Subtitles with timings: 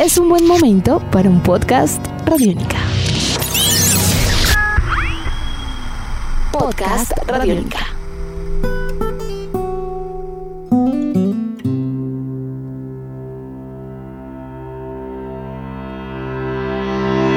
[0.00, 2.78] es un buen momento para un podcast Radiónica.
[6.52, 7.80] Podcast Radiónica.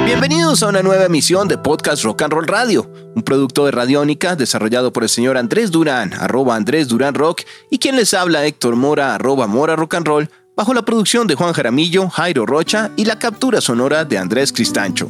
[0.05, 4.35] Bienvenidos a una nueva emisión de Podcast Rock and Roll Radio, un producto de Radiónica
[4.35, 7.41] desarrollado por el señor Andrés Durán, arroba Andrés Durán Rock,
[7.71, 10.29] y quien les habla Héctor Mora, arroba Mora Rock and Roll,
[10.61, 15.07] bajo la producción de Juan Jaramillo, Jairo Rocha y la captura sonora de Andrés Cristancho.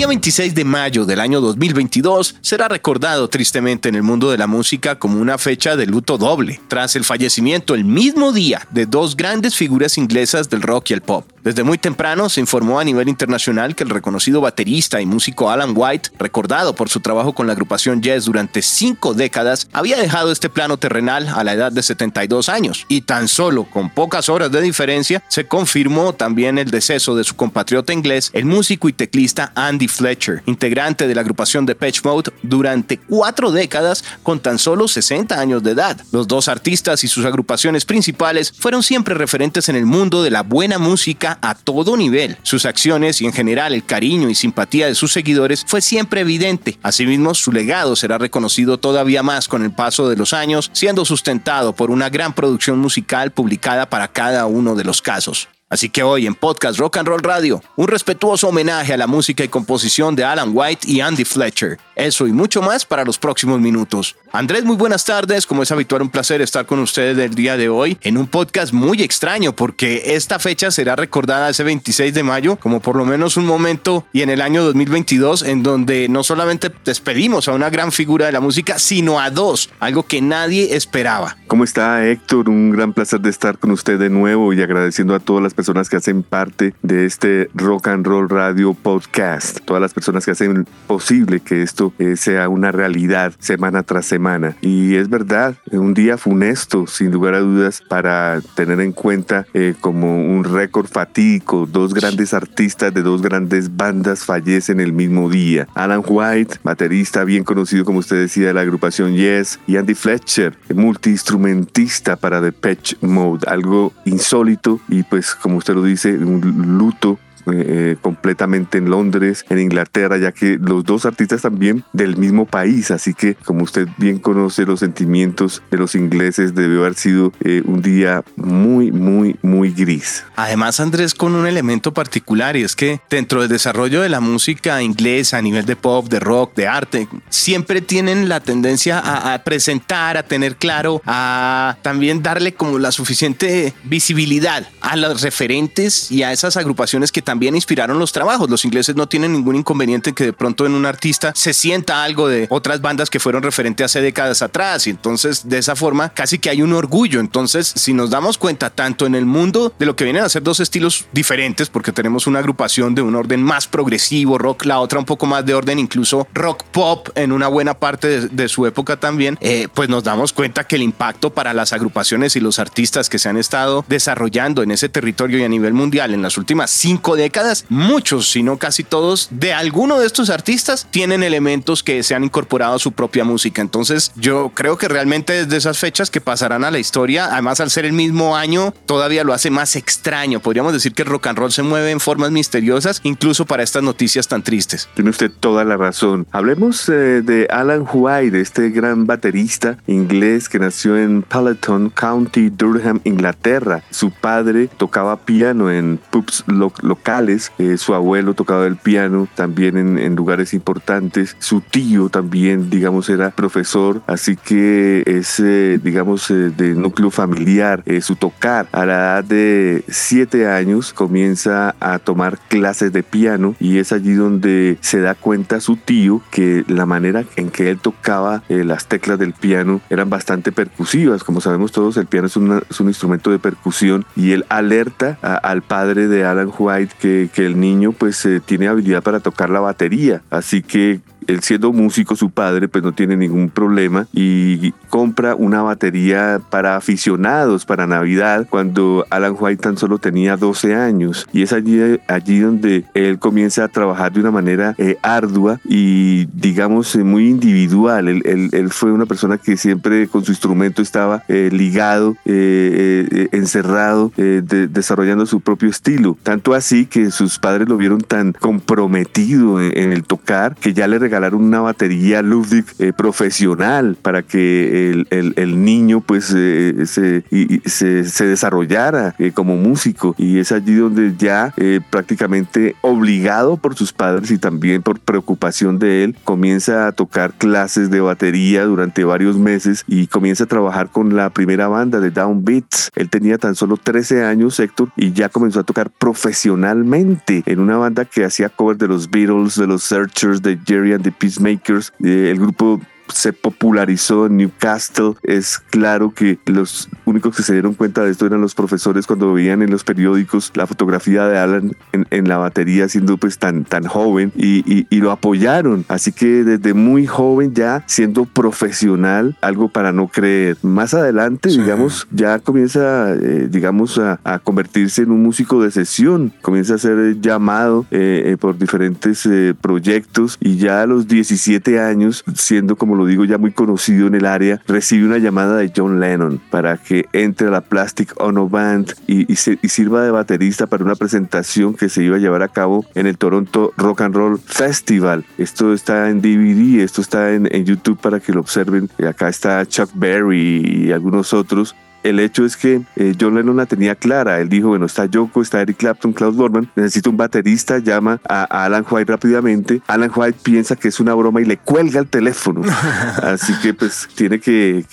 [0.00, 4.46] Día 26 de mayo del año 2022 será recordado tristemente en el mundo de la
[4.46, 9.14] música como una fecha de luto doble, tras el fallecimiento el mismo día de dos
[9.14, 11.26] grandes figuras inglesas del rock y el pop.
[11.42, 15.72] Desde muy temprano se informó a nivel internacional que el reconocido baterista y músico Alan
[15.74, 20.50] White, recordado por su trabajo con la agrupación Yes durante cinco décadas, había dejado este
[20.50, 22.84] plano terrenal a la edad de 72 años.
[22.88, 27.36] Y tan solo con pocas horas de diferencia se confirmó también el deceso de su
[27.36, 32.32] compatriota inglés, el músico y teclista Andy Fletcher, integrante de la agrupación de Patch Mode
[32.42, 36.00] durante cuatro décadas con tan solo 60 años de edad.
[36.12, 40.42] Los dos artistas y sus agrupaciones principales fueron siempre referentes en el mundo de la
[40.42, 42.36] buena música a todo nivel.
[42.42, 46.78] Sus acciones y en general el cariño y simpatía de sus seguidores fue siempre evidente.
[46.82, 51.74] Asimismo, su legado será reconocido todavía más con el paso de los años, siendo sustentado
[51.74, 55.48] por una gran producción musical publicada para cada uno de los casos.
[55.72, 59.44] Así que hoy en Podcast Rock and Roll Radio, un respetuoso homenaje a la música
[59.44, 61.78] y composición de Alan White y Andy Fletcher.
[61.94, 64.16] Eso y mucho más para los próximos minutos.
[64.32, 65.46] Andrés, muy buenas tardes.
[65.46, 68.72] Como es habitual, un placer estar con ustedes el día de hoy en un podcast
[68.72, 73.36] muy extraño porque esta fecha será recordada ese 26 de mayo como por lo menos
[73.36, 77.92] un momento y en el año 2022 en donde no solamente despedimos a una gran
[77.92, 81.36] figura de la música, sino a dos, algo que nadie esperaba.
[81.46, 82.48] ¿Cómo está Héctor?
[82.48, 85.90] Un gran placer de estar con usted de nuevo y agradeciendo a todas las personas
[85.90, 90.66] que hacen parte de este Rock and Roll Radio Podcast, todas las personas que hacen
[90.86, 94.56] posible que esto eh, sea una realidad semana tras semana.
[94.62, 99.74] Y es verdad, un día funesto, sin lugar a dudas, para tener en cuenta eh,
[99.78, 101.68] como un récord fatídico.
[101.70, 105.68] Dos grandes artistas de dos grandes bandas fallecen el mismo día.
[105.74, 110.56] Alan White, baterista bien conocido, como usted decía, de la agrupación Yes, y Andy Fletcher,
[110.74, 113.46] multiinstrumentista para The Patch Mode.
[113.46, 116.40] Algo insólito y pues como usted lo dice, un
[116.78, 117.18] luto
[117.52, 122.90] eh, completamente en Londres, en Inglaterra, ya que los dos artistas también del mismo país,
[122.90, 127.62] así que como usted bien conoce los sentimientos de los ingleses, debió haber sido eh,
[127.64, 130.24] un día muy, muy, muy gris.
[130.36, 134.82] Además, Andrés, con un elemento particular y es que dentro del desarrollo de la música
[134.82, 139.44] inglesa a nivel de pop, de rock, de arte, siempre tienen la tendencia a, a
[139.44, 146.22] presentar, a tener claro, a también darle como la suficiente visibilidad a los referentes y
[146.22, 148.50] a esas agrupaciones que también inspiraron los trabajos.
[148.50, 152.02] Los ingleses no tienen ningún inconveniente en que de pronto en un artista se sienta
[152.02, 156.08] algo de otras bandas que fueron referentes hace décadas atrás y entonces de esa forma
[156.08, 157.20] casi que hay un orgullo.
[157.20, 160.42] Entonces, si nos damos cuenta tanto en el mundo de lo que vienen a ser
[160.42, 164.98] dos estilos diferentes, porque tenemos una agrupación de un orden más progresivo, rock, la otra
[164.98, 168.98] un poco más de orden incluso rock pop en una buena parte de, su época
[168.98, 173.08] también, eh, pues nos damos cuenta que el impacto para las agrupaciones y los artistas
[173.08, 176.72] que se han estado desarrollando en ese territorio y a nivel mundial en las últimas
[176.80, 182.02] cinco décadas, muchos, si no casi todos, de alguno de estos artistas tienen elementos que
[182.02, 183.62] se han incorporado a su propia música.
[183.62, 187.70] Entonces, yo creo que realmente desde esas fechas que pasarán a la historia, además al
[187.70, 190.40] ser el mismo año, todavía lo hace más extraño.
[190.40, 193.82] Podríamos decir que el rock and roll se mueve en formas misteriosas, incluso para estas
[193.82, 194.88] noticias tan tristes.
[194.94, 196.26] Tiene usted toda la razón.
[196.32, 203.00] Hablemos eh, de Alan White, este gran baterista inglés que nació en Paletton County, Durham,
[203.04, 203.82] Inglaterra.
[203.90, 207.09] Su padre tocaba piano en pubs locales
[207.58, 213.30] eh, su abuelo tocaba el piano también en, lugares importantes, su tío también, digamos, era
[213.30, 215.42] profesor, así que es,
[215.82, 218.68] digamos, eh, de núcleo familiar, eh, su tocar.
[218.70, 224.14] A la edad de siete años comienza a tomar clases de piano y es allí
[224.14, 229.18] donde se da cuenta su tío que la manera en que él tocaba las teclas
[229.18, 231.24] del piano eran bastante percusivas.
[231.24, 236.06] Como sabemos todos, el piano es, un instrumento de percusión y él alerta al padre
[236.06, 240.22] de Alan White que, el niño pues eh, tiene habilidad para tocar la batería.
[240.30, 245.62] Así que él siendo músico, su padre, pues no tiene ningún problema y compra una
[245.62, 251.26] batería para aficionados para Navidad cuando Alan White tan solo tenía 12 años.
[251.32, 256.26] Y es allí, allí donde él comienza a trabajar de una manera eh, ardua y
[256.26, 258.08] digamos eh, muy individual.
[258.08, 265.40] Él, fue una persona que siempre con su instrumento estaba eh, ligado, encerrado, desarrollando su
[265.40, 266.16] propio estilo.
[266.22, 270.98] Tanto así que sus padres lo vieron tan comprometido en, el tocar que ya le
[271.10, 272.64] regalaron una batería Ludwig
[272.96, 280.14] profesional para que el, niño pues se, se, desarrollara como músico.
[280.16, 281.52] Y es allí donde ya
[281.90, 287.90] prácticamente obligado por sus padres y también por preocupación de él, comienza a tocar clases
[287.90, 292.44] de batería durante varios meses y comienza a trabajar con la primera banda de Down
[292.44, 292.90] Beats.
[292.94, 297.76] Él tenía tan solo 13 años, Héctor, y ya comenzó a tocar profesionalmente en una
[297.76, 301.92] banda que hacía covers de los Beatles, de los Searchers, de Jerry the Peacemakers.
[302.02, 302.80] Eh, el grupo
[303.12, 305.14] se popularizó en Newcastle.
[305.22, 309.32] Es claro que los únicos que se dieron cuenta de esto eran los profesores cuando
[309.32, 313.84] veían en los periódicos la fotografía de Alan en, la batería siendo pues tan, tan
[313.84, 315.86] joven y, lo apoyaron.
[315.88, 320.58] Así que desde muy joven ya siendo profesional, algo para no creer.
[320.62, 326.32] Más adelante, digamos, ya comienza, eh, digamos, a, convertirse en un músico de sesión.
[326.42, 329.26] Comienza a ser llamado eh, eh, por diferentes
[329.62, 334.14] proyectos y ya a los 17 años, siendo como lo digo ya muy conocido en
[334.14, 338.48] el área, recibe una llamada de John Lennon para que entre a la Plastic Ono
[338.48, 342.84] Band y, sirva de baterista para una presentación que se iba a llevar a cabo
[342.94, 345.24] en el Toronto Rock and Roll Festival.
[345.38, 348.90] Esto está en DVD, esto está en, en YouTube para que lo observen.
[349.08, 353.66] Acá está Chuck Berry y algunos otros el hecho es que eh, John Lennon la
[353.66, 354.40] tenía clara.
[354.40, 358.64] Él dijo, bueno, está Yoko, está Eric Clapton, Klaus Borman, necesito un baterista, llama a,
[358.64, 359.82] Alan White rápidamente.
[359.86, 362.62] Alan White piensa que es una broma y le cuelga el teléfono.
[363.22, 364.84] Así que pues tiene que,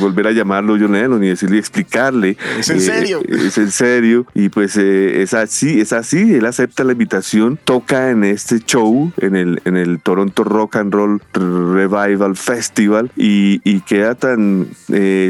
[0.00, 2.36] volver a llamarlo John Lennon y decirle, explicarle.
[2.58, 3.20] Es en eh, serio.
[3.26, 4.26] es en serio.
[4.34, 6.34] Y pues eh, es así, es así.
[6.34, 10.92] Él acepta la invitación, toca en este show, en el, en el Toronto Rock and
[10.92, 14.68] Roll Revival Festival y, y queda tan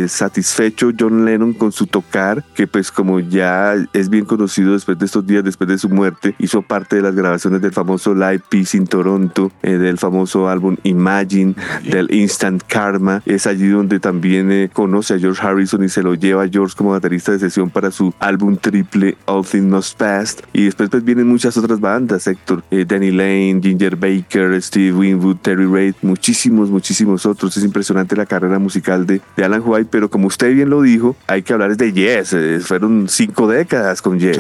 [0.09, 5.07] satisfecho John Lennon con su tocar, que pues como ya es bien conocido después de
[5.07, 8.77] estos días, después de su muerte, hizo parte de las grabaciones del famoso Live Peace
[8.77, 11.55] in Toronto, eh, del famoso álbum Imagine,
[11.85, 13.23] del Instant Karma.
[13.27, 16.75] Es allí donde también eh, conoce a George Harrison y se lo lleva a George
[16.77, 20.37] como baterista de sesión para su álbum triple All Things Must Pass.
[20.53, 25.39] Y después pues vienen muchas otras bandas, Héctor, eh, Danny Lane, Ginger Baker, Steve Winwood,
[25.39, 27.57] Terry Reid, muchísimos, muchísimos otros.
[27.57, 31.00] Es impresionante la carrera musical de, de Alan White, pero como usted bien lo dijo,
[31.26, 32.32] hay que hablar de Yes.
[32.32, 34.38] Eh, fueron cinco décadas con Yes.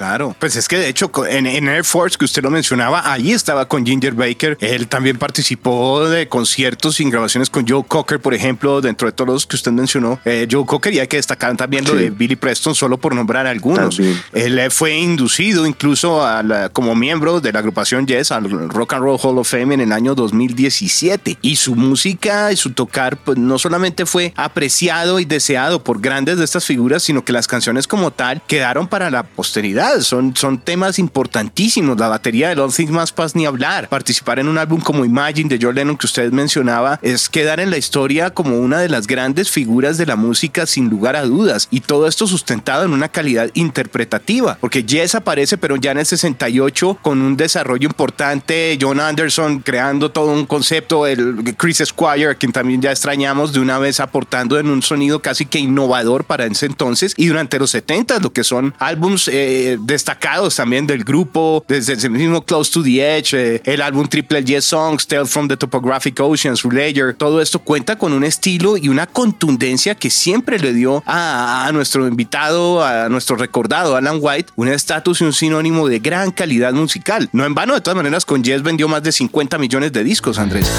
[0.00, 3.68] Claro, pues es que de hecho en, Air Force, que usted lo mencionaba, ahí estaba
[3.68, 4.56] con Ginger Baker.
[4.58, 9.28] Él también participó de conciertos y grabaciones con Joe Cocker, por ejemplo, dentro de todos
[9.28, 10.18] los que usted mencionó.
[10.24, 13.46] Eh, Joe Cocker, y hay que destacar también lo de Billy Preston, solo por nombrar
[13.46, 13.98] algunos.
[14.32, 19.02] Él eh, fue inducido incluso a como miembro de la agrupación Yes al Rock and
[19.02, 21.36] Roll Hall of Fame en el año 2017.
[21.42, 26.38] Y su música y su tocar, pues no solamente fue apreciado y deseado por grandes
[26.38, 30.58] de estas figuras, sino que las canciones como tal quedaron para la posteridad son, son
[30.58, 31.98] temas importantísimos.
[31.98, 33.88] La batería de All Things Más Paz ni hablar.
[33.88, 37.70] Participar en un álbum como Imagine de John Lennon que usted mencionaba es quedar en
[37.70, 41.68] la historia como una de las grandes figuras de la música sin lugar a dudas.
[41.70, 44.56] Y todo esto sustentado en una calidad interpretativa.
[44.60, 48.78] Porque Jess aparece pero ya en el 68 con un desarrollo importante.
[48.80, 51.06] John Anderson creando todo un concepto.
[51.06, 55.46] El Chris Squire, quien también ya extrañamos de una vez aportando en un sonido casi
[55.46, 57.14] que innovador para ese entonces.
[57.16, 62.10] Y durante los 70 lo que son álbums eh, destacados también del grupo, desde el
[62.10, 66.18] mismo Close to the Edge, eh, el álbum Triple Yes Songs, Tale from the Topographic
[66.20, 71.02] Oceans, Layer, todo esto cuenta con un estilo y una contundencia que siempre le dio
[71.06, 76.30] a, nuestro invitado, a nuestro recordado Alan White, un estatus y un sinónimo de gran
[76.30, 77.28] calidad musical.
[77.32, 80.38] No en vano, de todas maneras, con Yes vendió más de 50 millones de discos,
[80.38, 80.70] Andrés.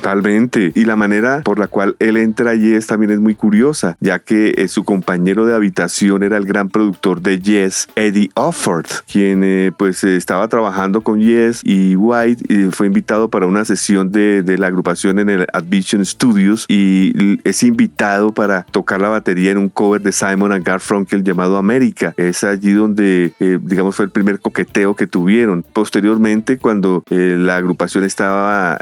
[0.00, 0.72] Totalmente.
[0.74, 4.18] Y la manera por la cual él entra a Yes también es muy curiosa, ya
[4.18, 9.44] que eh, su compañero de habitación era el gran productor de Yes, Eddie Offord, quien
[9.44, 14.42] eh, pues estaba trabajando con Yes y White y fue invitado para una sesión de,
[14.58, 19.68] la agrupación en el Advision Studios y es invitado para tocar la batería en un
[19.68, 22.14] cover de Simon and Garfunkel llamado América.
[22.16, 25.62] Es allí donde, eh, digamos, fue el primer coqueteo que tuvieron.
[25.62, 28.78] Posteriormente, cuando la agrupación estaba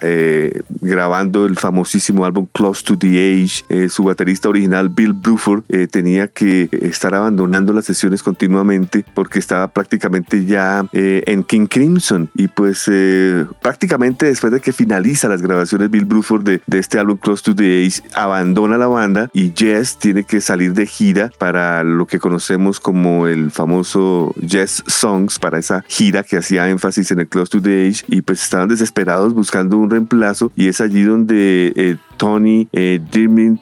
[0.80, 5.64] grabando grabando el famosísimo álbum Close to the Age, eh, su baterista original Bill Bruford
[5.70, 12.28] eh, tenía que estar abandonando las sesiones continuamente porque estaba prácticamente ya en King Crimson.
[12.34, 12.90] Y pues
[13.62, 17.54] prácticamente después de que finaliza las grabaciones Bill Bruford de, de este álbum Close to
[17.54, 22.18] the Age abandona la banda y Jess tiene que salir de gira para lo que
[22.18, 27.50] conocemos como el famoso Jess Songs para esa gira que hacía énfasis en el Close
[27.50, 28.04] to the Age.
[28.08, 33.00] Y pues estaban desesperados buscando un reemplazo y es allí donde eh, Tony eh,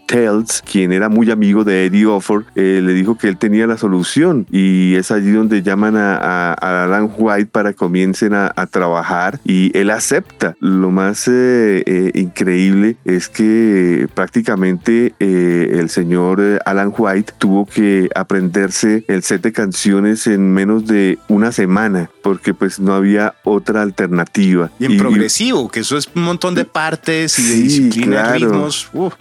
[0.06, 3.76] Tales, quien era muy amigo de Eddie Offer, eh, le dijo que él tenía la
[3.76, 9.76] solución y es allí donde llaman a, Alan White para que comiencen a, trabajar y
[9.78, 10.56] él acepta.
[10.58, 19.04] Lo más eh, eh, increíble es que prácticamente el señor Alan White tuvo que aprenderse
[19.06, 24.70] el set de canciones en menos de una semana porque pues no había otra alternativa.
[24.80, 28.32] Y en progresivo, que eso es un montón de partes y de disciplina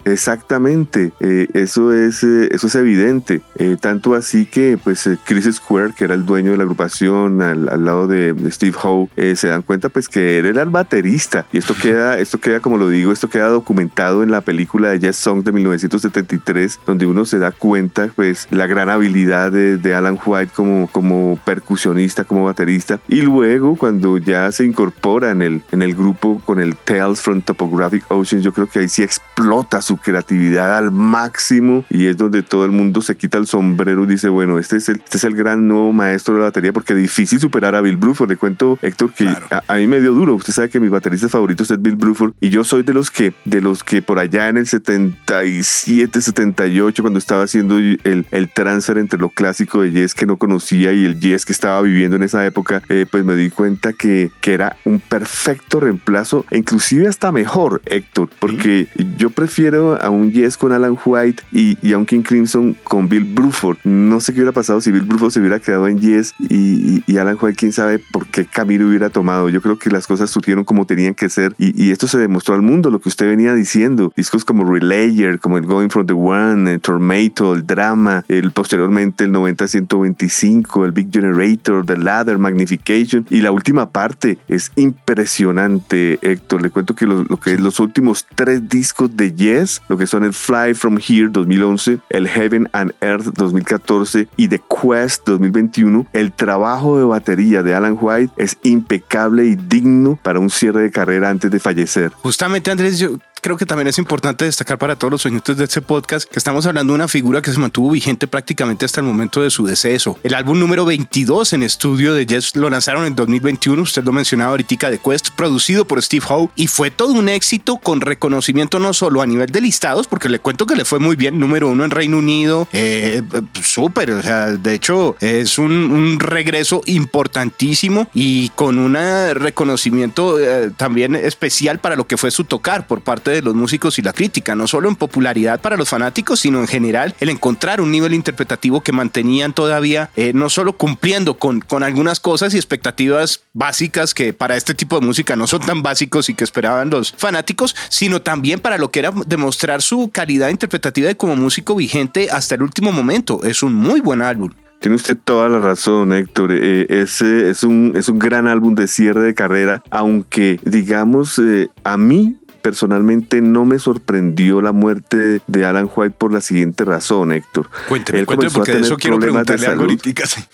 [0.05, 3.41] Exactamente, eh, eso, es, eh, eso es evidente.
[3.58, 7.86] Eh, tanto así que pues Chris Square, que era el dueño de la agrupación al,
[7.86, 11.46] lado de, Steve Howe, se dan cuenta pues que él era el baterista.
[11.51, 15.00] Y esto queda, esto queda, como lo digo, esto queda documentado en la película de
[15.00, 20.20] Jazz Song de 1973, donde uno se da cuenta pues la gran habilidad de, Alan
[20.25, 23.00] White como, como percusionista, como baterista.
[23.08, 27.41] Y luego cuando ya se incorpora en el, en el grupo con el Tales from
[27.41, 29.03] Topographic Oceans, yo creo que ahí sí
[29.36, 34.03] explota su creatividad al máximo y es donde todo el mundo se quita el sombrero
[34.03, 36.72] y dice, bueno, este es el, este es el gran nuevo maestro de la batería
[36.72, 38.29] porque es difícil superar a Bill Bruford.
[38.29, 40.36] Le cuento, Héctor, que a, mí me dio duro.
[40.36, 43.34] Usted sabe que mi baterista favorito es Bill Bruford y yo soy de los que,
[43.43, 48.98] de los que por allá en el 77, 78, cuando estaba haciendo el, el transfer
[48.98, 52.24] entre lo clásico de Yes que no conocía y el Yes que estaba viviendo en
[52.24, 57.07] esa época, eh, pues me di cuenta que, que era un perfecto reemplazo e inclusive
[57.07, 58.88] hasta mejor, Héctor, porque
[59.18, 63.24] yo prefiero a un Yes con Alan White y, a un King Crimson con Bill
[63.24, 63.78] Bruford.
[63.84, 67.38] No sé qué hubiera pasado si Bill Bruford se hubiera quedado en Yes y, Alan
[67.40, 69.50] White, quién sabe por qué camino hubiera tomado.
[69.50, 72.62] Yo creo que las cosas surgieron como tenían que ser y, esto se demostró al
[72.62, 74.12] mundo, lo que usted venía diciendo.
[74.16, 79.26] Discos como Relayer, como el Going from the One, el Tormato, el Drama, el posteriormente
[79.26, 86.62] el 90-125, el Big Generator, The Ladder, Magnification y la última parte es impresionante, Héctor.
[86.62, 90.06] Le cuento que lo, lo que los últimos tres discos discos de Yes, lo que
[90.06, 96.06] son el Fly From Here 2011, el Heaven and Earth 2014 y The Quest 2021,
[96.13, 100.92] el trabajo de batería de Alan White es impecable y digno para un cierre de
[100.92, 102.12] carrera antes de fallecer.
[102.22, 105.80] Justamente Andrés, yo creo que también es importante destacar para todos los oyentes de este
[105.80, 109.44] podcast que estamos hablando de una figura que se mantuvo vigente prácticamente hasta el momento
[109.44, 110.18] de su deceso.
[110.24, 114.50] El álbum número 22 en estudio de Jess lo lanzaron en 2021, usted lo mencionaba
[114.50, 118.94] ahorita, de Quest, producido por Steve Howe y fue todo un éxito con reconocimiento no
[118.94, 121.86] solo a nivel de listados, porque le cuento que le fue muy bien, número uno
[121.86, 123.22] en Reino Unido, eh,
[123.62, 128.96] súper, o sea, de hecho es un, regreso importantísimo y con un
[129.36, 133.56] reconocimiento eh, también especial para lo que fue su tocar por parte de de los
[133.56, 137.30] músicos y la crítica, no solo en popularidad para los fanáticos, sino en general el
[137.30, 142.54] encontrar un nivel interpretativo que mantenían todavía eh, no solo cumpliendo con, con algunas cosas
[142.54, 146.44] y expectativas básicas que para este tipo de música no son tan básicos y que
[146.44, 151.36] esperaban los fanáticos, sino también para lo que era demostrar su calidad interpretativa de como
[151.36, 153.44] músico vigente hasta el último momento.
[153.44, 154.51] Es un muy buen álbum.
[154.80, 156.51] Tiene usted toda la razón, Héctor.
[156.51, 161.70] Eh, ese es un, es un gran álbum de cierre de carrera, aunque digamos, eh,
[161.84, 167.31] a mí personalmente no me sorprendió la muerte de Alan White por la siguiente razón,
[167.31, 167.69] Héctor.
[167.88, 169.86] Cuénteme, cuénteme porque de eso quiero preguntarle algo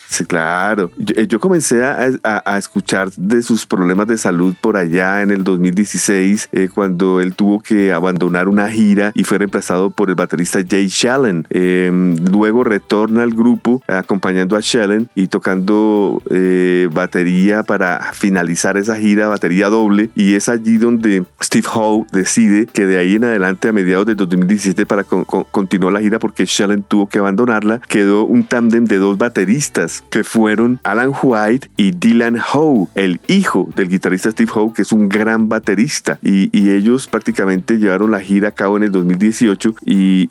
[0.09, 0.25] Sí.
[0.25, 0.91] claro.
[1.15, 6.49] Eh, yo, comencé a, escuchar de sus problemas de salud por allá en el 2016,
[6.51, 10.89] eh, cuando él tuvo que abandonar una gira y fue reemplazado por el baterista Jay
[10.89, 11.47] Shallen.
[11.49, 18.97] Em, luego retorna al grupo acompañando a Shallen y tocando eh, batería para finalizar esa
[18.97, 23.67] gira, batería doble, y es allí donde Steve Howe decide que de ahí en adelante,
[23.67, 28.43] a mediados de 2017, para continuar la gira, porque Shellen tuvo que abandonarla, quedó un
[28.43, 34.31] tándem de dos bateristas que fueron Alan White y Dylan Howe, el hijo del guitarrista
[34.31, 36.19] Steve Howe, que es un gran baterista.
[36.21, 40.29] Y, ellos prácticamente llevaron la gira a cabo en el 2018 y,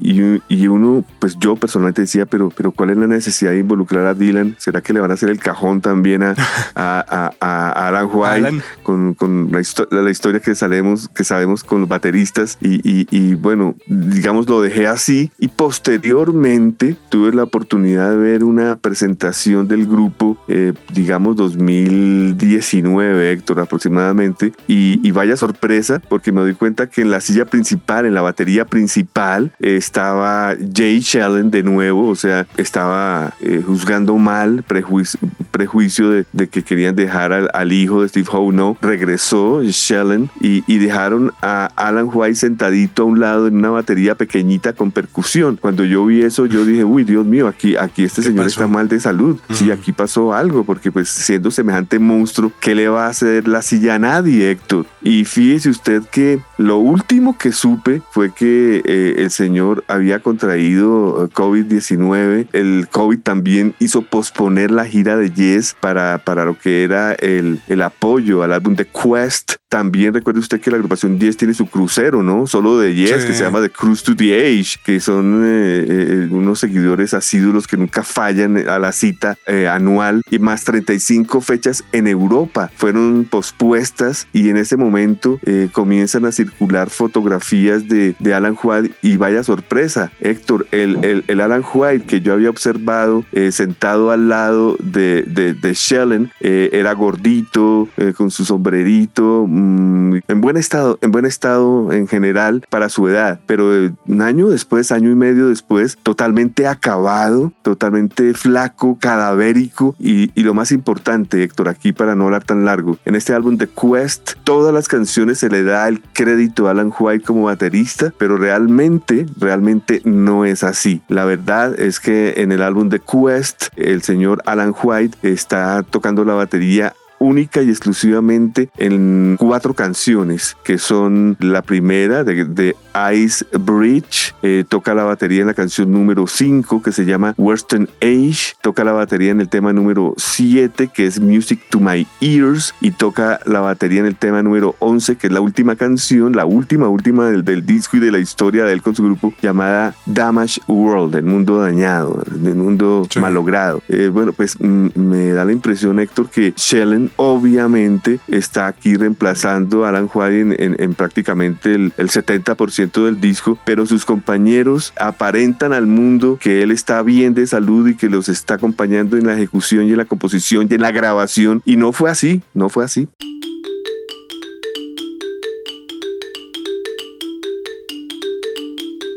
[0.49, 4.15] y, uno, pues yo personalmente decía, pero, pero ¿cuál es la necesidad de involucrar a
[4.15, 4.55] Dylan?
[4.59, 6.35] ¿Será que le van a hacer el cajón también a,
[6.75, 9.61] a, a, Alan White con, con la,
[10.03, 14.87] la, historia que sabemos, que sabemos los, con los bateristas y, bueno, digamos lo dejé
[14.87, 15.31] así.
[15.39, 23.61] Y posteriormente tuve la oportunidad de ver una presentación del grupo, eh, digamos 2019, Héctor,
[23.61, 28.15] aproximadamente, y, y, vaya sorpresa porque me doy cuenta que en la silla principal, en
[28.15, 35.19] la batería principal, estaba Jay Shellen de nuevo, o sea, estaba eh, juzgando mal, prejuicio,
[35.51, 40.31] prejuicio de, de, que querían dejar al, al hijo de Steve Howe, no, regresó Shellen
[40.41, 44.91] y, y dejaron a Alan White sentadito a un lado en una batería pequeñita con
[44.91, 45.59] percusión.
[45.61, 48.89] Cuando yo vi eso, yo dije, uy, Dios mío, aquí, aquí este señor está mal
[48.89, 49.39] de salud.
[49.51, 53.63] Sí, aquí pasó algo, porque pues siendo semejante monstruo, ¿qué le va a hacer la
[53.63, 54.87] silla a nadie, Héctor?
[55.03, 61.25] Y fíjese usted que lo último que supe fue que eh, el señor había contraído
[61.25, 62.49] eh, COVID-19.
[62.53, 67.61] El COVID también hizo posponer la gira de Yes para, para lo que era el,
[67.69, 69.60] el apoyo al álbum de Quest.
[69.71, 72.47] También recuerde usted que la agrupación Yes tiene su crucero, ¿no?
[72.47, 76.61] Solo de Yes, que se llama The Cruise to the Age, que son eh, unos
[76.61, 79.39] seguidores asíduos que nunca fallan a la cita
[79.71, 85.41] anual y más 35 fechas en Europa fueron pospuestas y en ese momento
[85.73, 91.65] comienzan a circular fotografías de, de Alan White y vaya sorpresa, Héctor, el, el, Alan
[91.73, 96.93] White que yo había observado eh, sentado al lado de, de, de Shellen eh, era
[96.93, 102.89] gordito, eh, con su sombrerito, mm, en buen estado, en buen estado en general para
[102.89, 109.95] su edad, pero un año después, año y medio después, totalmente acabado, totalmente flaco, cadavérico
[109.99, 113.57] y, y lo más importante, Héctor, aquí para no hablar tan largo, en este álbum
[113.57, 118.13] de Quest, todas las canciones se le da el crédito a Alan White como baterista,
[118.19, 121.03] pero realmente, realmente no es así.
[121.09, 126.25] La verdad es que en el álbum de Quest, el señor Alan White está tocando
[126.25, 132.75] la batería única y exclusivamente en cuatro canciones, que son la primera de,
[133.15, 137.89] Ice Bridge, eh, toca la batería en la canción número 5 que se llama Western
[138.01, 142.75] Age, toca la batería en el tema número 7 que es Music to My Ears
[142.81, 146.45] y toca la batería en el tema número 11 que es la última canción, la
[146.45, 149.95] última, última del, del disco y de la historia de él con su grupo llamada
[150.07, 153.83] Damage World, el mundo dañado, el mundo malogrado.
[153.89, 159.85] Eh, bueno, pues mm, me da la impresión, Héctor, que Shellen obviamente está aquí reemplazando
[159.85, 166.39] a Alan White en, prácticamente el, 70% del disco, pero sus compañeros aparentan al mundo
[166.41, 169.91] que él está bien de salud y que los está acompañando en la ejecución y
[169.91, 171.63] en la composición y en la grabación.
[171.65, 173.09] Y no fue así, no fue así.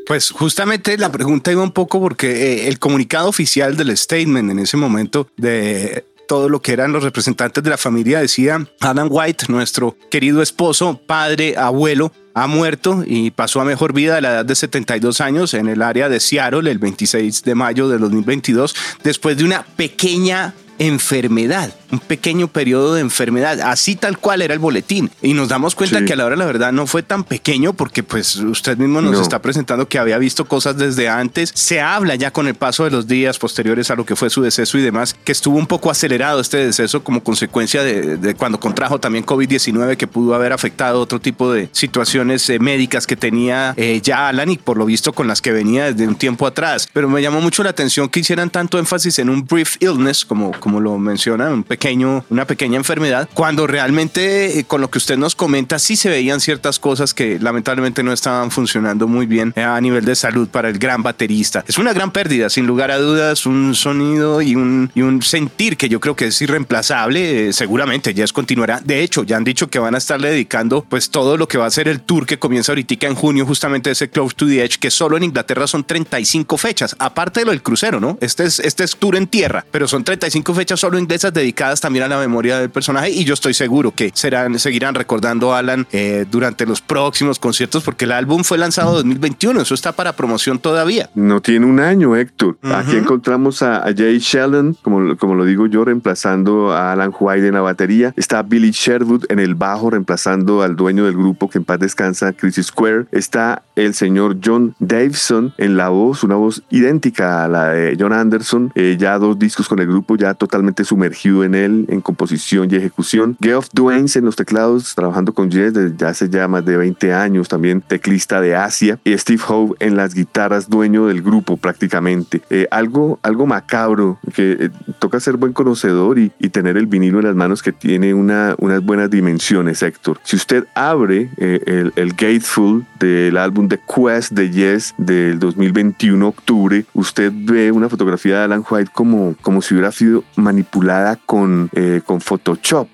[0.05, 4.59] Pues justamente la pregunta iba un poco porque eh, el comunicado oficial del statement en
[4.59, 9.45] ese momento de todo lo que eran los representantes de la familia, decía Adam White,
[9.49, 14.45] nuestro querido esposo, padre, abuelo, ha muerto y pasó a mejor vida a la edad
[14.45, 19.37] de 72 años en el área de Seattle el 26 de mayo de 2022 después
[19.37, 25.09] de una pequeña enfermedad, un pequeño periodo de enfermedad, así tal cual era el boletín.
[25.21, 28.03] Y nos damos cuenta que a la hora la verdad no fue tan pequeño porque
[28.03, 31.51] pues usted mismo nos está presentando que había visto cosas desde antes.
[31.53, 34.41] Se habla ya con el paso de los días posteriores a lo que fue su
[34.41, 38.99] deceso y demás, que estuvo un poco acelerado este deceso como consecuencia de, cuando contrajo
[38.99, 44.01] también COVID-19 que pudo haber afectado otro tipo de situaciones eh, médicas que tenía eh,
[44.03, 46.87] ya Alan y por lo visto con las que venía desde un tiempo atrás.
[46.91, 50.51] Pero me llamó mucho la atención que hicieran tanto énfasis en un brief illness como
[50.59, 51.82] como lo menciona, un pequeño,
[52.29, 56.39] una pequeña enfermedad, cuando realmente eh, con lo que usted nos comenta sí se veían
[56.39, 60.69] ciertas cosas que lamentablemente no estaban funcionando muy bien eh, a nivel de salud para
[60.69, 61.63] el gran baterista.
[61.67, 65.77] Es una gran pérdida, sin lugar a dudas, un sonido y un, y un sentir
[65.77, 67.49] que yo creo que es irreemplazable.
[67.49, 68.79] Eh, seguramente es continuará.
[68.79, 71.65] De hecho, ya han dicho que van a estarle dedicando pues todo lo que va
[71.65, 74.77] a ser el tour que comienza ahorita en junio, justamente ese Close to the Edge,
[74.77, 78.17] que solo en Inglaterra son 35 fechas, aparte de lo del crucero, ¿no?
[78.21, 82.05] Este es, este es tour en tierra, pero son 35 fechas solo inglesas dedicadas también
[82.05, 85.87] a la memoria del personaje y yo estoy seguro que serán, seguirán recordando a Alan
[85.91, 90.13] eh, durante los próximos conciertos porque el álbum fue lanzado en 2021, eso está para
[90.13, 91.09] promoción todavía.
[91.15, 92.57] No tiene un año, Héctor.
[92.63, 97.53] Aquí encontramos a, Jay Sheldon, como, como lo digo yo, reemplazando a Alan White en
[97.53, 98.13] la batería.
[98.15, 102.33] Está Billy Sherwood en el bajo, reemplazando al dueño del grupo que en paz descansa,
[102.33, 103.05] Chris Square.
[103.11, 108.13] Está el señor John Davison en la voz, una voz idéntica a la de John
[108.13, 108.71] Anderson.
[108.75, 113.37] Eh, ya dos discos con el grupo, ya totalmente sumergido en en composición y ejecución.
[113.41, 117.47] Geoff Duanes en los teclados, trabajando con Jess desde hace ya más de 20 años,
[117.47, 118.99] también teclista de Asia.
[119.03, 122.41] Y Steve Howe en las guitarras, dueño del grupo prácticamente.
[122.49, 127.25] Eh, algo, algo macabro, que eh, toca ser buen conocedor y, tener el vinilo en
[127.25, 130.19] las manos que tiene una, unas buenas dimensiones, Héctor.
[130.21, 136.27] Si usted abre eh, el, el Gateful del álbum The Quest de Yes del 2021,
[136.27, 141.42] octubre, usted ve una fotografía de Alan White como, como si hubiera sido manipulada con,
[141.73, 142.87] eh, con Photoshop.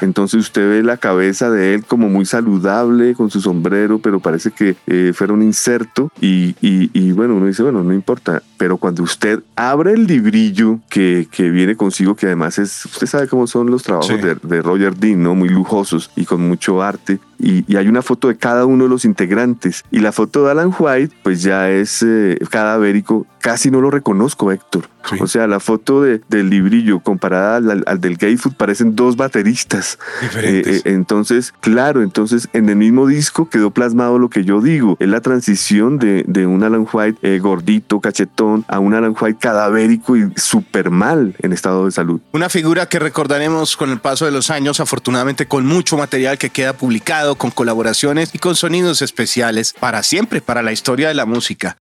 [0.00, 4.50] Entonces usted ve la cabeza de él como muy saludable, con su sombrero, pero parece
[4.50, 6.10] que eh, fuera un inserto.
[6.20, 8.42] Y, y, bueno, uno dice, bueno, no importa.
[8.56, 13.28] Pero cuando usted abre el librillo que, que viene consigo, que además es, usted sabe
[13.28, 15.34] cómo son los trabajos de, de Roger Dean, ¿no?
[15.34, 19.04] Muy lujosos y con mucho arte y, hay una foto de cada uno de los
[19.04, 19.84] integrantes.
[19.90, 23.26] Y la foto de Alan White, pues ya es eh, cadavérico.
[23.40, 24.88] Casi no lo reconozco, Héctor.
[25.18, 29.98] O sea, la foto de, del librillo comparada al, del Gay Food parecen dos bateristas.
[30.20, 30.76] Diferentes.
[30.76, 34.96] Eh, eh, entonces, claro, entonces en el mismo disco quedó plasmado lo que yo digo.
[35.00, 40.16] Es la transición de, de un Alan White gordito, cachetón, a un Alan White cadavérico
[40.16, 42.20] y súper mal en estado de salud.
[42.32, 46.50] Una figura que recordaremos con el paso de los años, afortunadamente con mucho material que
[46.50, 51.26] queda publicado con colaboraciones y con sonidos especiales para siempre, para la historia de la
[51.26, 51.76] música.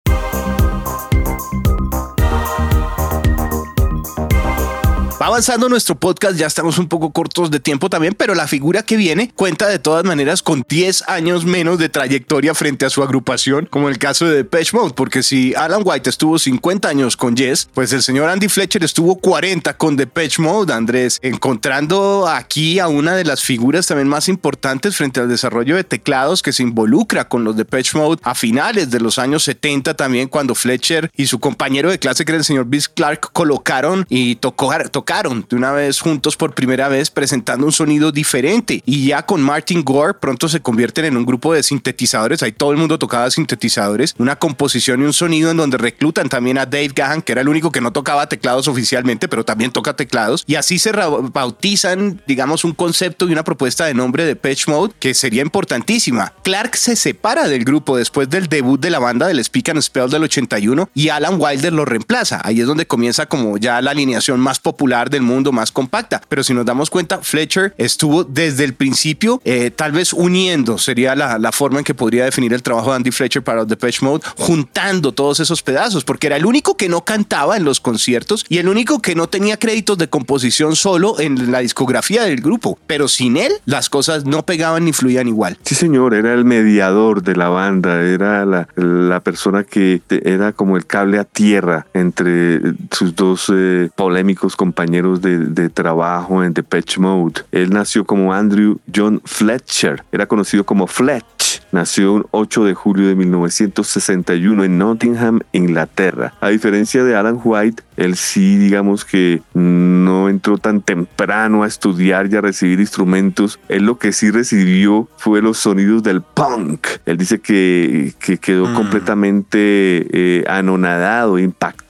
[5.26, 8.96] Avanzando nuestro podcast, ya estamos un poco cortos de tiempo también, pero la figura que
[8.96, 13.66] viene cuenta de todas maneras con 10 años menos de trayectoria frente a su agrupación,
[13.66, 17.68] como el caso de Depeche Mode, porque si Alan White estuvo 50 años con Yes,
[17.74, 23.16] pues el señor Andy Fletcher estuvo 40 con Depeche Mode, Andrés, encontrando aquí a una
[23.16, 27.42] de las figuras también más importantes frente al desarrollo de teclados que se involucra con
[27.42, 31.90] los Depeche Mode a finales de los años 70 también cuando Fletcher y su compañero
[31.90, 34.76] de clase que era el señor Vince Clark colocaron y tocaron
[35.22, 39.82] de una vez juntos por primera vez presentando un sonido diferente y ya con Martin
[39.82, 44.14] Gore pronto se convierten en un grupo de sintetizadores, ahí todo el mundo tocaba sintetizadores,
[44.18, 47.48] una composición y un sonido en donde reclutan también a Dave Gahan, que era el
[47.48, 52.64] único que no tocaba teclados oficialmente, pero también toca teclados, y así se bautizan, digamos,
[52.64, 56.34] un concepto y una propuesta de nombre de Patch Mode que sería importantísima.
[56.42, 60.10] Clark se separa del grupo después del debut de la banda del Speak and Spell
[60.10, 62.42] del 81 y Alan Wilder lo reemplaza.
[62.44, 66.20] Ahí es donde comienza como ya la alineación más popular del mundo más compacta.
[66.28, 71.14] Pero si nos damos cuenta, Fletcher estuvo desde el principio, eh, tal vez uniendo, sería
[71.14, 74.04] la, la, forma en que podría definir el trabajo de Andy Fletcher para The Depeche
[74.04, 78.44] Mode, juntando todos esos pedazos, porque era el único que no cantaba en los conciertos
[78.48, 82.78] y el único que no tenía créditos de composición solo en la discografía del grupo.
[82.86, 85.58] Pero sin él, las cosas no pegaban ni fluían igual.
[85.64, 90.76] Sí, señor, era el mediador de la banda, era la, la persona que era como
[90.76, 97.42] el cable a tierra entre sus dos eh, polémicos compañeros de, trabajo en Depeche Mode.
[97.52, 101.62] Él nació como Andrew John Fletcher, era conocido como Fletch.
[101.72, 106.32] Nació el 8 de julio de 1961 en Nottingham, Inglaterra.
[106.40, 112.28] A diferencia de Alan White, él sí, digamos que no entró tan temprano a estudiar
[112.30, 113.58] y a recibir instrumentos.
[113.68, 116.86] Él lo que sí recibió fue los sonidos del punk.
[117.06, 118.74] Él dice que, que quedó mm.
[118.74, 121.86] completamente eh, anonadado, impactado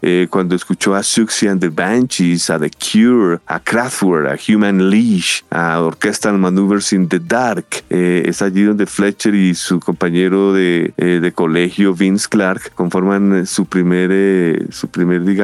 [0.00, 4.88] eh, cuando escuchó a Suxy and the Banshees, a The Cure, a Kraftwerk, a Human
[4.88, 7.84] Leash, a Orchestral Maneuvers in the Dark.
[7.90, 13.46] Eh, es allí donde Fletcher y su compañero de, eh, de colegio, Vince Clark, conforman
[13.46, 15.41] su primer, su primer digamos,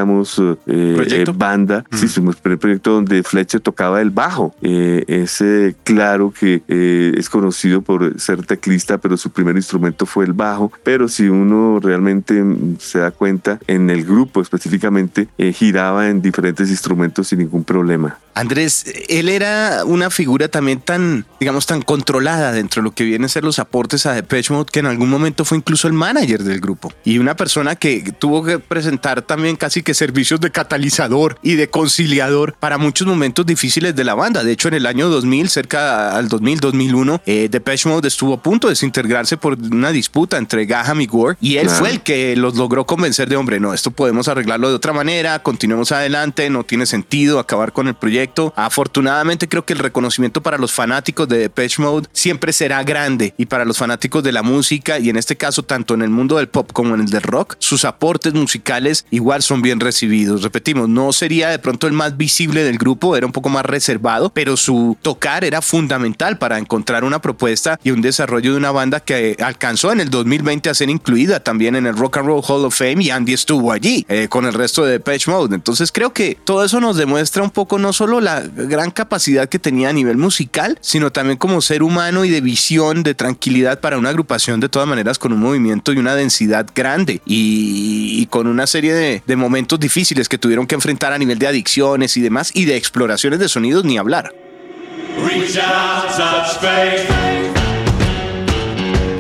[1.35, 1.85] banda.
[1.93, 4.55] Sí, su primer proyecto donde Fletcher tocaba el bajo.
[4.63, 5.43] es
[5.85, 10.73] claro que es conocido por ser teclista, pero su primer instrumento fue el bajo.
[10.83, 12.43] Pero si uno realmente
[12.79, 17.65] se da cuenta, en el el grupo específicamente eh, giraba en diferentes instrumentos sin ningún
[17.65, 18.19] problema.
[18.35, 23.25] Andrés, él era una figura también tan, digamos, tan controlada dentro de lo que vienen
[23.25, 26.45] a ser los aportes a Depeche Mode que en algún momento fue incluso el manager
[26.45, 31.39] del grupo y una persona que tuvo que presentar también casi que servicios de catalizador
[31.43, 34.45] y de conciliador para muchos momentos difíciles de la banda.
[34.45, 38.67] De hecho, en el año 2000, cerca al 2000-2001, eh, Depeche Mode estuvo a punto
[38.67, 42.57] de desintegrarse por una disputa entre Gaham y Gore y él fue el que los
[42.57, 46.85] logró convencer de, hombre, no, esto podemos arreglarlo de otra manera, continuemos adelante, no tiene
[46.85, 51.81] sentido acabar con el proyecto Afortunadamente creo que el reconocimiento para los fanáticos de Depeche
[51.81, 55.63] Mode siempre será grande y para los fanáticos de la música y en este caso
[55.63, 59.43] tanto en el mundo del pop como en el del rock, sus aportes musicales igual
[59.43, 60.43] son bien recibidos.
[60.43, 64.31] Repetimos, no sería de pronto el más visible del grupo, era un poco más reservado,
[64.31, 69.01] pero su tocar era fundamental para encontrar una propuesta y un desarrollo de una banda
[69.01, 72.65] que alcanzó en el 2020 a ser incluida también en el Rock and Roll Hall
[72.65, 75.55] of Fame y Andy estuvo allí eh, con el resto de Depeche Mode.
[75.55, 79.59] Entonces creo que todo eso nos demuestra un poco no solo la gran capacidad que
[79.59, 83.99] tenía a nivel musical, sino también como ser humano y de visión, de tranquilidad para
[83.99, 88.67] una agrupación de todas maneras con un movimiento y una densidad grande y, con una
[88.67, 92.65] serie de momentos difíciles que tuvieron que enfrentar a nivel de adicciones y demás y
[92.65, 94.33] de exploraciones de sonidos ni hablar.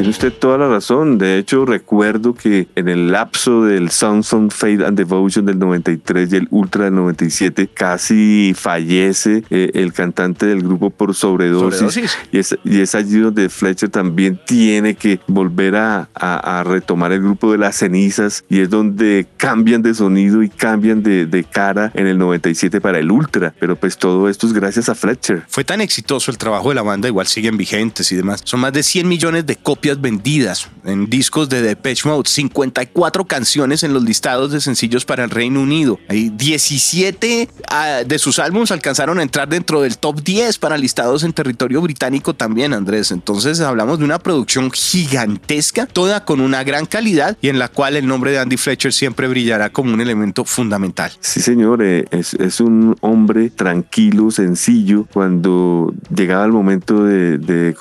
[0.09, 1.18] Tiene usted toda la razón.
[1.18, 6.33] De hecho, recuerdo que en el lapso del Sons on Fate and Devotion del 93
[6.33, 12.01] y el Ultra del 97, casi fallece eh, el cantante del grupo por sobredosis.
[12.33, 17.21] Y, es, y es allí donde Fletcher también tiene que volver a, a, retomar el
[17.21, 21.92] grupo de las cenizas y es donde cambian de sonido y cambian de, de cara
[21.92, 23.53] en el 97 para el Ultra.
[23.61, 25.42] Pero pues todo esto es gracias a Fletcher.
[25.49, 28.40] Fue tan exitoso el trabajo de la banda, igual siguen vigentes y demás.
[28.44, 33.82] Son más de 100 millones de copias vendidas en discos de Depeche Mode, 54 canciones
[33.82, 35.98] en los listados de sencillos para el Reino Unido.
[36.08, 41.22] Hay 17 ah, de sus álbumes alcanzaron a entrar dentro del top 10 para listados
[41.22, 43.11] en territorio británico también, Andrés.
[43.11, 47.96] Entonces hablamos de una producción gigantesca, toda con una gran calidad y en la cual
[47.96, 51.12] el nombre de Andy Fletcher siempre brillará como un elemento fundamental.
[51.20, 55.06] Sí, señor, eh, es, un hombre tranquilo, sencillo.
[55.12, 57.74] Cuando llegaba el momento de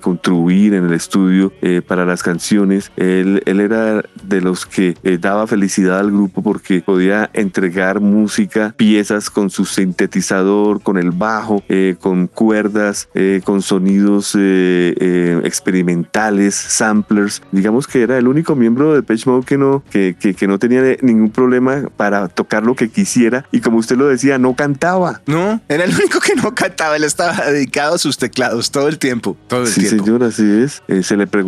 [0.00, 2.92] contribuir en el estudio, eh, para las canciones.
[2.96, 8.74] Él, él, era de los que eh, daba felicidad al grupo porque podía entregar música,
[8.76, 13.08] piezas con su sintetizador, con el bajo, eh, con cuerdas,
[13.44, 17.40] con sonidos experimentales, samplers.
[17.52, 20.58] Digamos que era el único miembro de Pitch Mode que no, que, que, que no
[20.58, 25.22] tenía ningún problema para tocar lo que quisiera y como usted lo decía, no cantaba.
[25.26, 26.96] No, era el único que no cantaba.
[26.96, 29.38] Él estaba dedicado a sus teclados todo el tiempo.
[29.48, 30.04] Todo el sí, tiempo.
[30.04, 30.82] señor, así es.
[31.06, 31.45] se le preguntó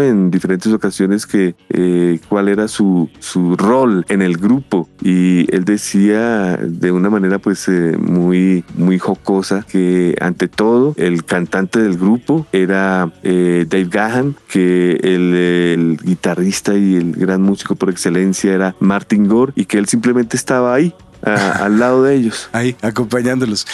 [0.00, 5.64] en diferentes ocasiones que eh, cuál era su, su rol en el grupo y él
[5.64, 11.96] decía de una manera pues eh, muy, muy jocosa que ante todo el cantante del
[11.96, 18.74] grupo era eh, Dave Gahan, que el guitarrista y el gran músico por excelencia era
[18.80, 22.48] Martin Gore y que él simplemente estaba ahí al lado de ellos.
[22.52, 23.66] Ahí, acompañándolos.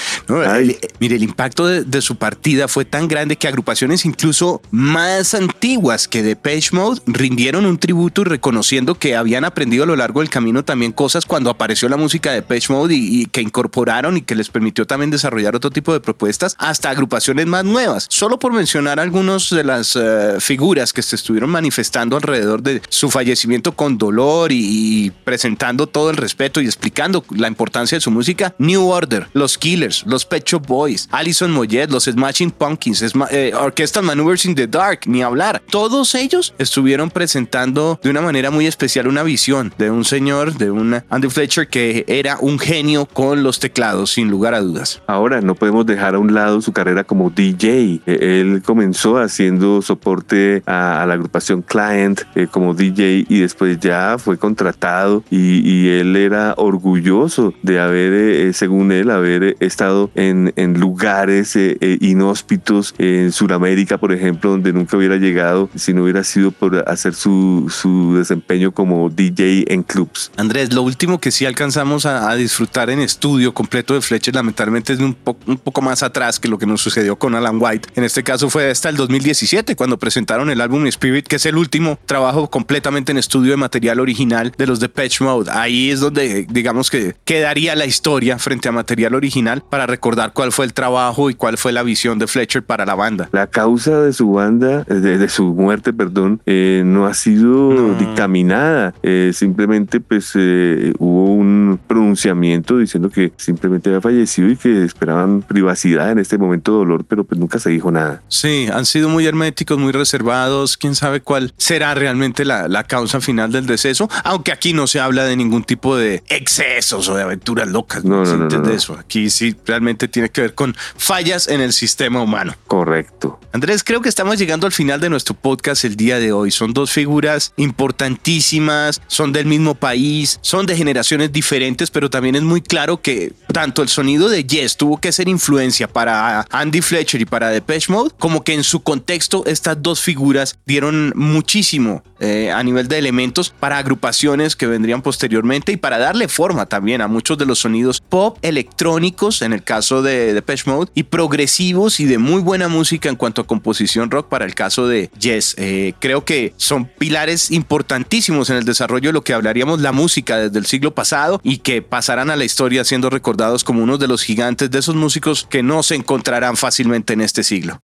[0.99, 6.23] mire, el impacto de, su partida fue tan grande que agrupaciones incluso más antiguas que
[6.23, 10.65] Depeche Mode rindieron un tributo y reconociendo que habían aprendido a lo largo del camino
[10.65, 14.51] también cosas cuando apareció la música de Depeche Mode y, que incorporaron y que les
[14.51, 18.07] permitió también desarrollar otro tipo de propuestas hasta agrupaciones más nuevas.
[18.11, 23.11] Solo por mencionar algunas de las eh, figuras que se estuvieron manifestando alrededor de su
[23.11, 28.55] fallecimiento con dolor y presentando todo el respeto y explicando la importancia de su música,
[28.59, 34.05] New Order, los Killers, los Pet Shop Boys, Alison Moyet, los Smashing Pumpkins, eh, Orchestral
[34.05, 35.63] Maneuvers in the Dark, ni hablar.
[35.71, 40.71] Todos ellos estuvieron presentando de una manera muy especial una visión de un señor, de
[40.71, 45.03] un Andy Fletcher que era un genio con los teclados, sin lugar a dudas.
[45.07, 48.01] Ahora, no podemos dejar a un lado su carrera como DJ.
[48.07, 54.17] E, él comenzó haciendo soporte a, la agrupación Client eh, como DJ y después ya
[54.19, 57.26] fue contratado y, y él era orgulloso
[57.63, 63.99] de haber, eh, según él, haber estado en, en lugares eh, eh, inhóspitos en Sudamérica,
[63.99, 68.73] por ejemplo, donde nunca hubiera llegado si no hubiera sido por hacer su, su desempeño
[68.73, 70.31] como DJ en clubs.
[70.37, 75.01] Andrés, lo último que sí alcanzamos a, disfrutar en estudio completo de Fletcher, lamentablemente es
[75.01, 77.89] un, un poco más atrás que lo que nos sucedió con Alan White.
[77.95, 81.57] En este caso fue hasta el 2017, cuando presentaron el álbum Spirit, que es el
[81.57, 85.51] último trabajo completamente en estudio de material original de los de Patch Mode.
[85.51, 90.53] Ahí es donde, digamos que quedaría la historia frente a material original para recordar cuál
[90.53, 93.29] fue el trabajo y cuál fue la visión de Fletcher para la banda.
[93.33, 98.95] La causa de su banda, de, su muerte, perdón, eh, no ha sido dictaminada.
[99.03, 105.43] Eh, simplemente pues eh, hubo un pronunciamiento diciendo que simplemente había fallecido y que esperaban
[105.43, 108.23] privacidad en este momento de dolor, pero pues nunca se dijo nada.
[108.29, 110.77] Sí, han sido muy herméticos, muy reservados.
[110.77, 115.01] Quién sabe cuál será realmente la, la causa final del deceso, aunque aquí no se
[115.01, 118.05] habla de ningún tipo de excesos o de aventuras locas.
[118.05, 118.95] No, no, no, eso.
[118.99, 122.55] Aquí sí realmente tiene que ver con fallas en el sistema humano.
[122.67, 123.41] Correcto.
[123.53, 126.51] Andrés, creo que estamos llegando al final de nuestro podcast el día de hoy.
[126.51, 132.43] Son dos figuras importantísimas, son del mismo país, son de generaciones diferentes, pero también es
[132.43, 137.21] muy claro que tanto el sonido de Yes tuvo que ser influencia para Andy Fletcher
[137.21, 142.51] y para Depeche Mode, como que en su contexto estas dos figuras dieron muchísimo eh,
[142.53, 147.09] a nivel de elementos para agrupaciones que vendrían posteriormente y para darle forma también a
[147.09, 152.05] muchos de los sonidos pop electrónicos en el caso de Depeche Mode y progresivos y
[152.05, 155.55] de muy buena música en cuanto a composición rock para el caso de Yes.
[155.59, 160.39] Eh, creo que son pilares importantísimos en el desarrollo de lo que hablaríamos la música
[160.39, 164.09] desde el siglo pasado y que pasarán a la historia siendo recordados como uno de
[164.09, 167.81] los gigantes de esos músicos que no se encontrarán fácilmente en este siglo.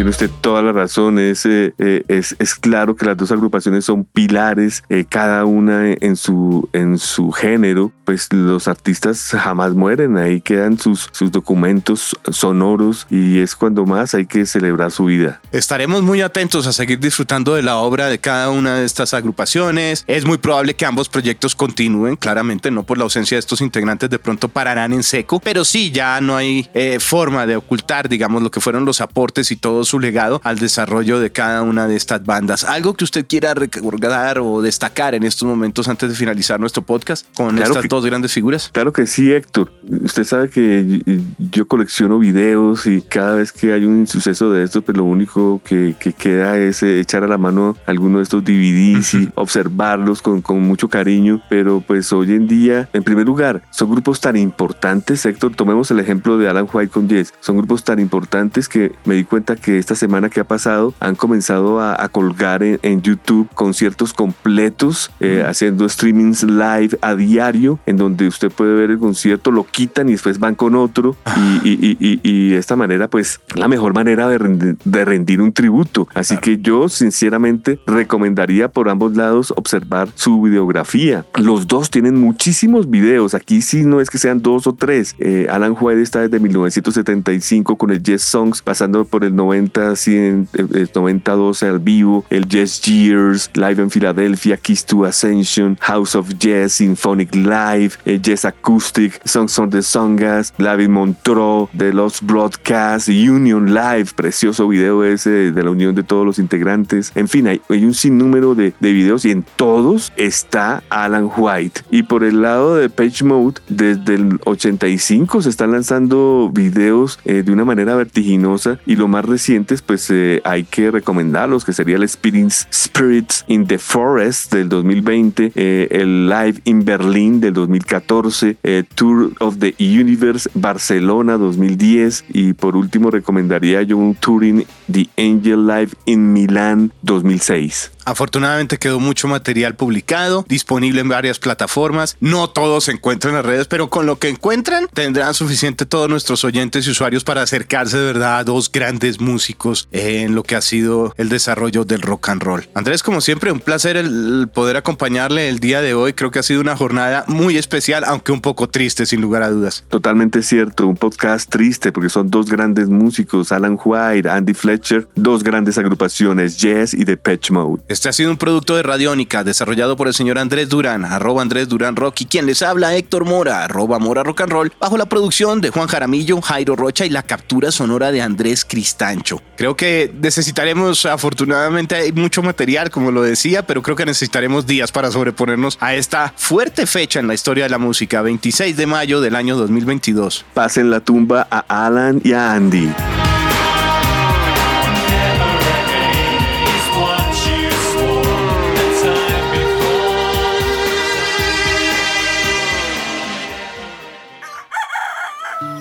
[0.00, 3.84] Tiene usted toda la razón, es, eh, eh, es, es, claro que las dos agrupaciones
[3.84, 10.16] son pilares, eh, cada una en su, en su género, pues los artistas jamás mueren,
[10.16, 15.42] ahí quedan sus, sus documentos sonoros y es cuando más hay que celebrar su vida.
[15.52, 20.04] Estaremos muy atentos a seguir disfrutando de la obra de cada una de estas agrupaciones,
[20.06, 24.08] es muy probable que ambos proyectos continúen, claramente no por la ausencia de estos integrantes
[24.08, 28.50] de pronto pararán en seco, pero sí, ya no hay forma de ocultar, digamos, lo
[28.50, 32.24] que fueron los aportes y todos su legado al desarrollo de cada una de estas
[32.24, 32.62] bandas.
[32.62, 37.26] ¿Algo que usted quiera recordar o destacar en estos momentos antes de finalizar nuestro podcast
[37.34, 38.70] con estas dos grandes figuras?
[38.72, 39.72] Claro que sí, Héctor.
[40.04, 41.02] Usted sabe que
[41.38, 45.60] yo colecciono videos y cada vez que hay un suceso de esto, pues lo único
[45.64, 50.40] que, queda es eh, echar a la mano alguno de estos DVDs y observarlos con,
[50.40, 51.42] con mucho cariño.
[51.48, 55.98] Pero pues hoy en día, en primer lugar, son grupos tan importantes, Héctor, tomemos el
[55.98, 59.79] ejemplo de Alan White con Yes, son grupos tan importantes que me di cuenta que
[59.80, 65.88] esta semana que ha pasado han comenzado a, colgar en, YouTube conciertos completos, eh, haciendo
[65.88, 70.38] streamings live a diario, en donde usted puede ver el concierto, lo quitan y después
[70.38, 71.16] van con otro.
[71.64, 76.08] Y, de esta manera, pues, la mejor manera de rendir, un tributo.
[76.14, 81.24] Así que yo, sinceramente, recomendaría por ambos lados observar su videografía.
[81.36, 83.34] Los dos tienen muchísimos videos.
[83.34, 85.14] Aquí sí no es que sean dos o tres.
[85.18, 91.32] Eh, Alan White está desde 1975 con el Jazz Songs, pasando por el 90 90,
[91.32, 96.72] 12 al vivo, el Jazz Years, Live en Filadelfia, Kiss to Ascension, House of Jazz,
[96.72, 103.08] Symphonic Live, el Jazz Acoustic, Songs on the Songas, Live in Montreux, The Lost Broadcast,
[103.08, 107.12] Union Live, precioso video ese de la unión de todos los integrantes.
[107.14, 111.82] En fin, hay, un sinnúmero de, de videos y en todos está Alan White.
[111.90, 117.42] Y por el lado de Page Mode, desde el 85 se están lanzando videos eh,
[117.42, 121.96] de una manera vertiginosa y lo más reciente pues eh, hay que recomendarlos, que sería
[121.96, 128.56] el Spirits, Spirits in the Forest del 2020, eh, el Live in Berlin del 2014,
[128.62, 135.08] eh, Tour of the Universe Barcelona 2010 y por último recomendaría yo un Touring The
[135.16, 137.92] Angel Live in Milán 2006.
[138.04, 142.16] Afortunadamente quedó mucho material publicado, disponible en varias plataformas.
[142.20, 146.08] No todos se encuentran en las redes, pero con lo que encuentran tendrán suficiente todos
[146.08, 150.56] nuestros oyentes y usuarios para acercarse de verdad a dos grandes músicos en lo que
[150.56, 152.68] ha sido el desarrollo del rock and roll.
[152.74, 156.12] Andrés, como siempre, un placer el poder acompañarle el día de hoy.
[156.12, 159.50] Creo que ha sido una jornada muy especial, aunque un poco triste, sin lugar a
[159.50, 159.84] dudas.
[159.88, 165.42] Totalmente cierto, un podcast triste porque son dos grandes músicos, Alan White, Andy Fletcher, dos
[165.42, 167.82] grandes agrupaciones, Jazz y The Patch Mode.
[167.90, 171.68] Este ha sido un producto de Radiónica desarrollado por el señor Andrés Durán, arroba Andrés
[171.68, 175.06] Durán Rock y quien les habla Héctor Mora, arroba Mora Rock and Roll, bajo la
[175.06, 179.42] producción de Juan Jaramillo, Jairo Rocha y la captura sonora de Andrés Cristancho.
[179.56, 184.92] Creo que necesitaremos, afortunadamente hay mucho material, como lo decía, pero creo que necesitaremos días
[184.92, 189.20] para sobreponernos a esta fuerte fecha en la historia de la música, 26 de mayo
[189.20, 190.44] del año 2022.
[190.54, 192.88] Pasen la tumba a Alan y a Andy.